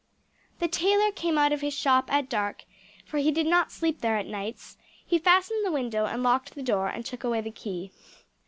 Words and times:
The 0.57 0.67
tailor 0.67 1.11
came 1.11 1.37
out 1.37 1.53
of 1.53 1.61
his 1.61 1.75
shop 1.75 2.11
at 2.11 2.27
dark, 2.27 2.63
for 3.05 3.19
he 3.19 3.29
did 3.29 3.45
not 3.45 3.71
sleep 3.71 4.01
there 4.01 4.17
at 4.17 4.25
nights; 4.25 4.79
he 5.05 5.19
fastened 5.19 5.63
the 5.63 5.71
window 5.71 6.07
and 6.07 6.23
locked 6.23 6.55
the 6.55 6.63
door, 6.63 6.87
and 6.87 7.05
took 7.05 7.23
away 7.23 7.39
the 7.41 7.51
key. 7.51 7.91